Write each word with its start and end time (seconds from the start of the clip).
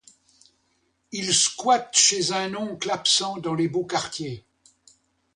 Il 1.11 1.31
squatte 1.31 1.95
chez 1.95 2.31
un 2.31 2.55
oncle 2.55 2.89
absent 2.89 3.37
dans 3.37 3.53
les 3.53 3.67
beaux 3.67 3.85
quartiers. 3.85 4.43